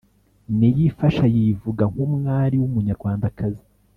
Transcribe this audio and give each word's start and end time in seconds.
Niyifasha 0.57 1.25
yivuga 1.35 1.83
nk’umwari 1.91 2.55
w’Umunyarwandakazi, 2.61 3.65